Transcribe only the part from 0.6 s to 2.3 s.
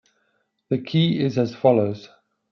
The key is as follows.